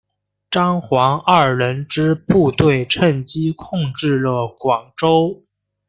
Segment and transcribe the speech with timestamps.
[0.49, 5.43] 张黄二人之部队趁机控制了广州。